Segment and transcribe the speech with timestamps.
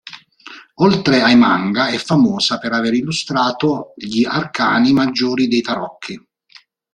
[0.77, 6.19] Oltre ai manga, è famosa per aver illustrato gli arcani maggiori dei tarocchi.